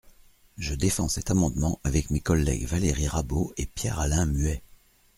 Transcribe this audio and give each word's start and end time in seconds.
Je 0.57 0.73
défends 0.73 1.09
cet 1.09 1.29
amendement 1.29 1.79
avec 1.83 2.09
mes 2.09 2.21
collègues 2.21 2.65
Valérie 2.65 3.07
Rabault 3.07 3.53
et 3.57 3.67
Pierre-Alain 3.67 4.25
Muet. 4.25 4.63